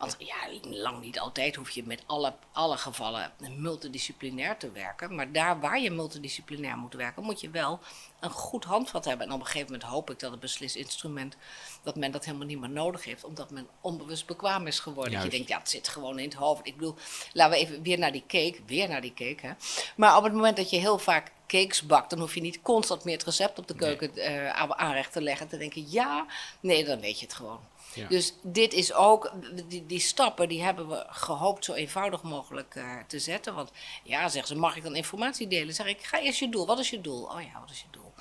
[0.00, 0.34] Want ja,
[0.70, 5.14] lang niet altijd hoef je met alle, alle gevallen multidisciplinair te werken.
[5.14, 7.78] Maar daar waar je multidisciplinair moet werken, moet je wel
[8.20, 9.26] een goed handvat hebben.
[9.26, 11.36] En op een gegeven moment hoop ik dat het beslisinstrument,
[11.82, 13.24] dat men dat helemaal niet meer nodig heeft.
[13.24, 15.12] Omdat men onbewust bekwaam is geworden.
[15.12, 16.66] Dat je denkt, ja, het zit gewoon in het hoofd.
[16.66, 16.94] Ik bedoel,
[17.32, 18.58] laten we even weer naar die cake.
[18.66, 19.52] Weer naar die cake, hè.
[19.96, 23.04] Maar op het moment dat je heel vaak cakes bakt, dan hoef je niet constant
[23.04, 25.48] meer het recept op de keuken eh, aan- aanrecht te leggen.
[25.48, 26.26] Te denken, ja,
[26.60, 27.60] nee, dan weet je het gewoon.
[27.94, 28.08] Ja.
[28.08, 29.32] Dus dit is ook,
[29.68, 33.54] die, die stappen die hebben we gehoopt zo eenvoudig mogelijk eh, te zetten.
[33.54, 33.70] Want
[34.02, 35.74] ja, zeggen ze, mag ik dan informatie delen?
[35.74, 36.66] Zeg ik, ga eerst je doel.
[36.66, 37.22] Wat is je doel?
[37.24, 38.12] Oh ja, wat is je doel?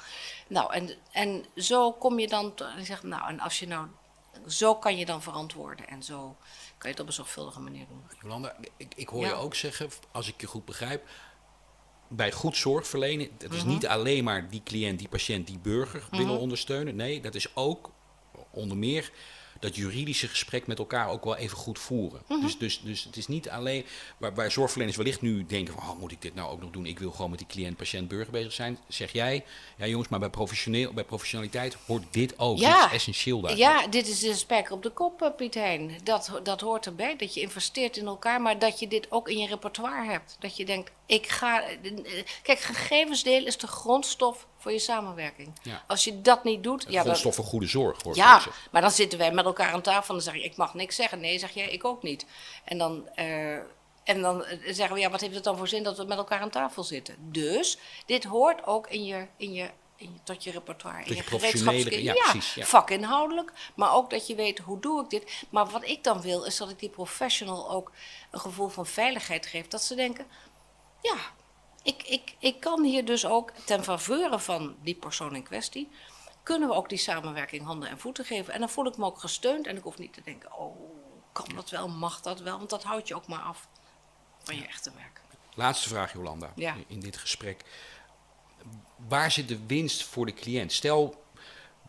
[0.47, 3.87] Nou, en, en zo kom je dan, en zeg, nou, en als je nou,
[4.47, 5.87] zo kan je dan verantwoorden.
[5.87, 6.35] En zo
[6.77, 8.03] kan je het op een zorgvuldige manier doen.
[8.21, 9.27] Jolanda, ik, ik hoor Ja.
[9.27, 11.07] je ook zeggen, als ik je goed begrijp,
[12.07, 13.55] bij goed zorgverlenen, het Mhm.
[13.55, 16.35] is niet alleen maar die cliënt, die patiënt, die burger willen Mhm.
[16.37, 16.95] ondersteunen.
[16.95, 17.91] Nee, dat is ook
[18.51, 19.11] onder meer
[19.59, 22.21] dat juridische gesprek met elkaar ook wel even goed voeren.
[22.27, 22.41] Mhm.
[22.41, 23.85] dus, dus, dus het is niet alleen
[24.17, 26.85] waar, waar zorgverleners wellicht nu denken van, oh, moet ik dit nou ook nog doen?
[26.85, 28.79] Ik wil gewoon met die cliënt, patiënt, burger bezig zijn.
[28.87, 29.45] Zeg jij,
[29.77, 32.57] ja jongens, maar bij, professioneel, bij professionaliteit hoort dit ook.
[32.57, 32.75] Ja.
[32.75, 33.57] Dit is essentieel daar.
[33.57, 35.91] Ja, dit is de spijker op de kop, eh, Piet Hein.
[36.03, 39.37] Dat, dat hoort erbij, dat je investeert in elkaar, maar dat je dit ook in
[39.37, 40.37] je repertoire hebt.
[40.39, 41.63] Dat je denkt, ik ga...
[42.43, 45.53] Kijk, gegevens delen is de grondstof voor je samenwerking.
[45.61, 45.83] Ja.
[45.87, 46.83] Als je dat niet doet...
[46.83, 48.41] Ja, dan, Grondstof voor goede zorg, hoor ik ja,
[48.71, 50.95] maar dan zitten wij met elkaar aan tafel en dan zeg je, ik mag niks
[50.95, 51.19] zeggen.
[51.19, 52.25] Nee, zeg jij, ik ook niet.
[52.63, 53.07] En dan...
[53.15, 53.57] eh,
[54.03, 56.39] en dan zeggen we, ja, wat heeft het dan voor zin dat we met elkaar
[56.39, 57.15] aan tafel zitten?
[57.19, 60.99] Dus, dit hoort ook in je, in je, in je, tot je repertoire.
[60.99, 62.25] Tot in je professionele- gereedschapskist.
[62.25, 62.65] ja, precies, ja.
[62.65, 63.53] vakinhoudelijk.
[63.75, 65.43] Maar ook dat je weet, hoe doe ik dit?
[65.49, 67.91] Maar wat ik dan wil, is dat ik die professional ook
[68.31, 69.67] een gevoel van veiligheid geef.
[69.67, 70.25] Dat ze denken,
[71.01, 71.17] ja,
[71.83, 75.89] ik, ik, ik kan hier dus ook ten faveur van die persoon in kwestie...
[76.43, 78.53] kunnen we ook die samenwerking handen en voeten geven.
[78.53, 80.53] En dan voel ik me ook gesteund en ik hoef niet te denken...
[80.57, 80.75] oh,
[81.31, 82.57] kan dat wel, mag dat wel?
[82.57, 83.67] Want dat houdt je ook maar af
[84.43, 85.21] van je echte werk.
[85.55, 86.75] Laatste vraag, Jolanda, Ja.
[86.87, 87.63] in dit gesprek.
[89.07, 90.71] Waar zit de winst voor de cliënt?
[90.71, 91.23] Stel,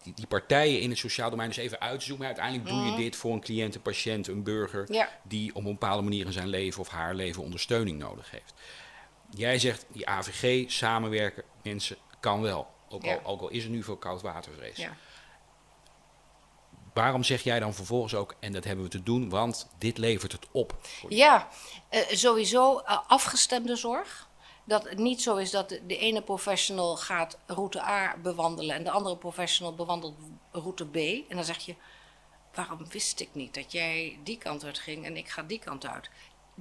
[0.02, 2.26] die, die partijen in het sociaal domein, dus even uitzoomen.
[2.26, 4.82] Uiteindelijk doe je dit voor een cliënt, een patiënt, een burger...
[4.82, 4.92] Mhm.
[4.92, 5.08] Ja.
[5.22, 8.54] die op een bepaalde manier in zijn leven of haar leven ondersteuning nodig heeft.
[9.30, 12.66] Jij zegt, die AVG, samenwerken, mensen, kan wel.
[12.88, 13.14] Ook, Ja.
[13.14, 14.76] al, ook al is er nu veel koudwatervrees.
[14.76, 14.96] Ja.
[16.94, 20.32] Waarom zeg jij dan vervolgens ook, en dat hebben we te doen, want dit levert
[20.32, 20.74] het op?
[20.80, 21.12] voor?
[21.12, 21.48] Ja,
[21.88, 24.28] eh, sowieso eh, afgestemde zorg.
[24.64, 28.84] Dat het niet zo is dat de, de ene professional gaat route A bewandelen en
[28.84, 30.14] de andere professional bewandelt
[30.52, 30.96] route B.
[30.96, 31.74] En dan zeg je,
[32.54, 35.86] waarom wist ik niet dat jij die kant uit ging en ik ga die kant
[35.86, 36.10] uit?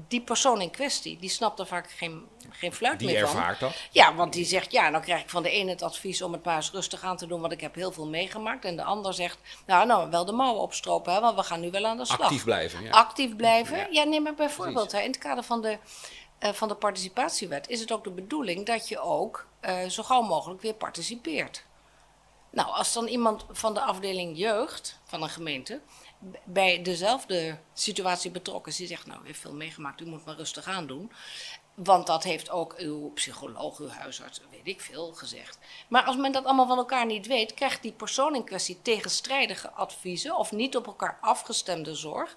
[0.08, 3.38] Die persoon in kwestie, die snapt er vaak geen, geen fluit Die meer van.
[3.38, 3.76] ervaart dat.
[3.92, 6.44] Ja, want die zegt, ja, dan krijg ik van de ene het advies om het
[6.44, 8.66] maar eens rustig aan te doen, want ik heb heel veel meegemaakt.
[8.66, 11.72] En de ander zegt, nou, nou, wel de mouwen opstropen, hè, want we gaan nu
[11.72, 12.20] wel aan de slag.
[12.20, 12.84] Actief blijven.
[12.84, 12.90] Ja.
[12.90, 13.78] Actief blijven.
[13.78, 13.88] Ja.
[13.92, 15.78] Ja, neem maar bijvoorbeeld, hè, in het kader van de,
[16.40, 20.22] eh, van de participatiewet is het ook de bedoeling dat je ook eh, zo gauw
[20.22, 21.66] mogelijk weer participeert.
[22.52, 25.82] Nou, als dan iemand van de afdeling jeugd van een gemeente
[26.44, 30.68] bij dezelfde situatie betrokken is, zegt, nou, u heeft veel meegemaakt, u moet maar rustig
[30.68, 31.12] aan doen.
[31.74, 35.58] Want dat heeft ook uw psycholoog, uw huisarts, weet ik veel, gezegd.
[35.88, 39.70] Maar als men dat allemaal van elkaar niet weet, krijgt die persoon in kwestie tegenstrijdige
[39.70, 42.36] adviezen of niet op elkaar afgestemde zorg,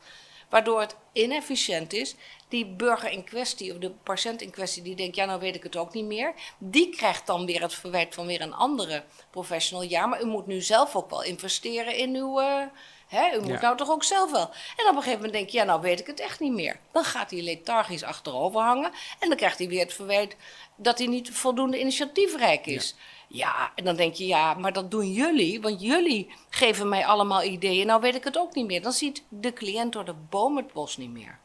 [0.49, 2.15] waardoor het inefficiënt is.
[2.49, 5.63] Die burger in kwestie of de patiënt in kwestie die denkt, ja nou weet ik
[5.63, 9.85] het ook niet meer, die krijgt dan weer het verwijt van weer een andere professional.
[9.85, 12.41] Ja, maar u moet nu zelf ook wel investeren in uw...
[12.41, 12.67] eh,
[13.13, 13.61] Hè, u moet Ja.
[13.61, 14.51] nou toch ook zelf wel.
[14.77, 16.81] En op een gegeven moment denk je, ja, nou weet ik het echt niet meer.
[16.93, 18.91] Dan gaat hij lethargisch achterover hangen.
[19.19, 20.37] En dan krijgt hij weer het verwijt
[20.77, 22.95] dat hij niet voldoende initiatiefrijk is.
[23.29, 23.73] Ja.
[23.75, 25.61] en dan denk je, ja, maar dat doen jullie.
[25.61, 27.87] Want jullie geven mij allemaal ideeën.
[27.87, 28.83] Nou weet ik het ook niet meer.
[28.83, 31.39] Dan ziet de cliënt door de boom het bos niet meer.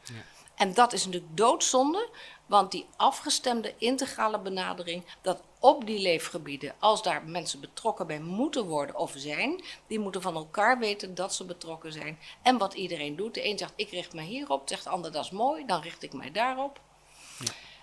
[0.54, 2.08] En dat is natuurlijk doodzonde.
[2.48, 8.64] Want die afgestemde integrale benadering, dat op die leefgebieden, als daar mensen betrokken bij moeten
[8.66, 12.18] worden of zijn, die moeten van elkaar weten dat ze betrokken zijn.
[12.42, 13.34] En wat iedereen doet.
[13.34, 16.02] De een zegt, ik richt me hierop, zegt de ander, dat is mooi, dan richt
[16.02, 16.80] ik mij daarop.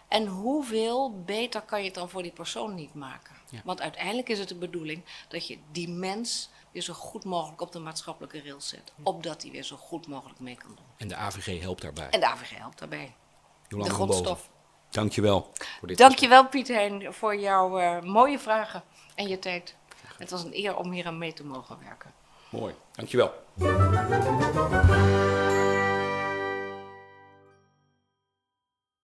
[0.07, 3.35] En hoeveel beter kan je het dan voor die persoon niet maken?
[3.49, 3.61] Ja.
[3.63, 7.71] Want uiteindelijk is het de bedoeling dat je die mens weer zo goed mogelijk op
[7.71, 8.93] de maatschappelijke rails zet.
[9.03, 10.85] Opdat hij weer zo goed mogelijk mee kan doen.
[10.97, 12.09] En de AVG helpt daarbij.
[12.09, 13.15] En de AVG helpt daarbij.
[13.67, 14.49] Jolanda de grondstof.
[14.95, 18.83] Dankjewel voor dit Dankjewel Piet Hein voor jouw eh, mooie vragen
[19.15, 19.75] en je tijd.
[20.17, 22.11] Het was een eer om hier aan mee te mogen werken.
[22.49, 23.33] Mooi, dankjewel.